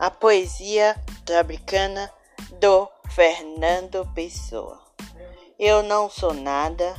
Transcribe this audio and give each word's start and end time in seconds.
A 0.00 0.10
poesia 0.10 0.96
trabicana 1.26 2.10
do 2.58 2.88
Fernando 3.10 4.10
Pessoa. 4.14 4.80
Eu 5.58 5.82
não 5.82 6.08
sou 6.08 6.32
nada 6.32 6.94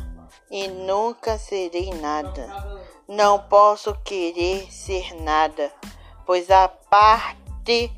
e 0.52 0.68
nunca 0.68 1.40
serei 1.40 1.92
nada. 1.96 2.48
Não 3.08 3.40
posso 3.40 3.96
querer 4.04 4.72
ser 4.72 5.20
nada, 5.20 5.74
pois 6.28 6.52
a 6.52 6.68
parte 6.68 7.92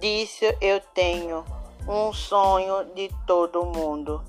disso 0.00 0.46
eu 0.58 0.80
tenho 0.94 1.44
um 1.86 2.10
sonho 2.10 2.86
de 2.94 3.10
todo 3.26 3.66
mundo. 3.66 4.24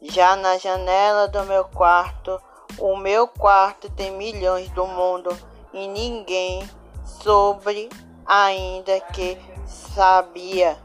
Já 0.00 0.36
na 0.36 0.56
janela 0.56 1.28
do 1.28 1.44
meu 1.44 1.66
quarto, 1.66 2.40
o 2.78 2.96
meu 2.96 3.28
quarto 3.28 3.90
tem 3.90 4.10
milhões 4.10 4.70
do 4.70 4.86
mundo 4.86 5.36
e 5.70 5.86
ninguém 5.86 6.66
sobre 7.04 7.90
ainda 8.26 9.00
que 9.00 9.38
sabia. 9.66 10.78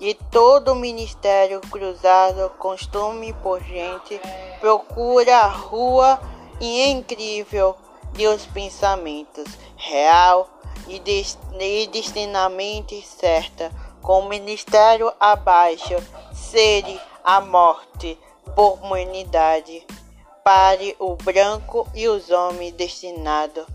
E 0.00 0.14
todo 0.14 0.74
ministério 0.74 1.60
cruzado, 1.60 2.50
costume 2.58 3.32
por 3.34 3.62
gente, 3.62 4.20
procura 4.60 5.38
a 5.38 5.48
rua 5.48 6.20
e 6.60 6.90
incrível 6.90 7.76
de 8.12 8.26
os 8.26 8.44
pensamentos, 8.46 9.44
real 9.76 10.48
e, 10.86 10.98
dest 11.00 11.38
destinamente 11.90 13.00
certa, 13.02 13.70
com 14.02 14.20
o 14.20 14.28
ministério 14.28 15.12
abaixo, 15.18 15.96
seria 16.32 17.00
a 17.24 17.40
morte 17.40 18.18
por 18.54 18.74
humanidade. 18.82 19.86
Pare 20.44 20.94
o 20.98 21.16
branco 21.16 21.88
e 21.94 22.06
os 22.06 22.30
homens 22.30 22.72
destinados 22.74 23.66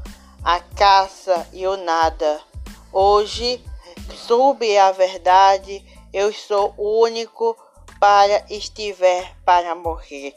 à 0.43 0.59
caça 0.59 1.47
e 1.51 1.65
o 1.65 1.75
nada. 1.75 2.48
Hoje, 2.91 3.63
soube 4.15 4.77
a 4.77 4.91
verdade, 4.91 5.85
eu 6.11 6.33
sou 6.33 6.73
único 6.77 7.55
para 7.99 8.45
estiver 8.49 9.35
para 9.45 9.75
morrer. 9.75 10.33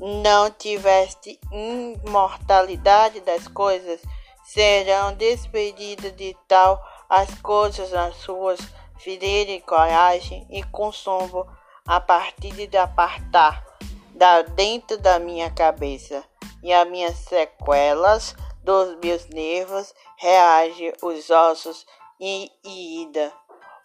Não 0.00 0.50
tiveste 0.50 1.38
imortalidade 1.52 3.20
das 3.20 3.46
coisas, 3.48 4.00
serão 4.44 5.14
despedidas 5.14 6.14
de 6.16 6.36
tal 6.48 6.82
as 7.08 7.32
coisas 7.40 7.92
nas 7.92 8.16
suas 8.16 8.58
fidelidade 8.98 9.52
e 9.52 9.60
coragem 9.60 10.46
e 10.50 10.62
consumo 10.64 11.46
a 11.86 12.00
partir 12.00 12.66
de 12.66 12.76
apartar 12.76 13.64
da 14.10 14.42
dentro 14.42 14.98
da 14.98 15.18
minha 15.18 15.50
cabeça 15.50 16.24
e 16.62 16.72
as 16.72 16.88
minhas 16.88 17.16
sequelas 17.16 18.34
dos 18.66 18.96
meus 18.96 19.28
nervos 19.28 19.94
reage 20.16 20.92
os 21.00 21.30
ossos 21.30 21.86
e 22.18 22.50
ida. 22.64 23.32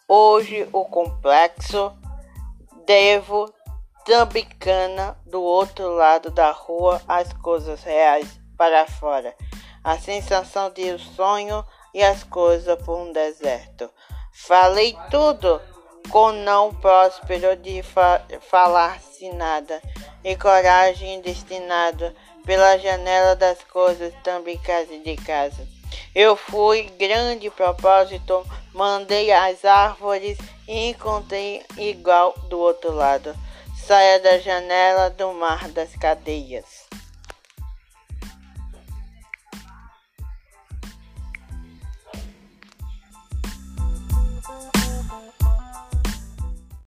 Hoje 0.08 0.68
o 0.74 0.84
complexo 0.86 1.96
devo 2.88 3.54
tambicana 4.04 5.16
do 5.24 5.40
outro 5.40 5.88
lado 5.94 6.32
da 6.32 6.50
rua 6.50 7.00
as 7.08 7.32
coisas 7.32 7.84
reais 7.84 8.28
para 8.58 8.88
fora. 8.88 9.36
A 9.84 10.00
sensação 10.00 10.72
de 10.72 10.92
um 10.92 10.98
sonho 10.98 11.64
e 11.94 12.02
as 12.02 12.24
coisas 12.24 12.76
por 12.84 12.98
um 12.98 13.12
deserto. 13.12 13.88
Falei 14.34 14.98
tudo 15.12 15.62
com 16.10 16.32
não 16.32 16.74
próspero 16.74 17.56
de 17.56 17.84
fa 17.84 18.26
falar-se 18.50 19.32
nada 19.34 19.80
e 20.24 20.36
coragem 20.36 21.22
destinado 21.22 22.16
pela 22.46 22.78
janela 22.78 23.36
das 23.36 23.64
coisas, 23.64 24.14
também 24.24 24.58
casa 24.58 24.98
de 24.98 25.16
casa. 25.18 25.68
Eu 26.14 26.36
fui 26.36 26.84
grande 27.00 27.50
propósito, 27.50 28.46
mandei 28.74 29.32
as 29.32 29.64
árvores 29.66 30.38
e 30.68 30.90
encontrei 30.90 31.64
igual 31.78 32.34
do 32.50 32.60
outro 32.60 32.94
lado. 32.94 33.36
Saia 33.86 34.20
da 34.20 34.38
janela 34.38 35.10
do 35.10 35.34
mar 35.34 35.70
das 35.70 35.96
cadeias. 35.96 36.91